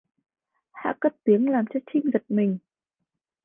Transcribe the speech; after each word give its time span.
Hạ 0.71 0.93
cất 1.01 1.15
tiếng 1.23 1.49
làm 1.49 1.65
cho 1.73 1.79
Trinh 1.93 2.03
giất 2.13 2.23
mình 2.31 2.57